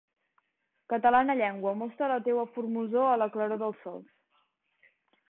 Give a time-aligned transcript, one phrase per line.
[0.93, 4.11] Catalana llengua, mostra la teua formosor a la claror dels sols!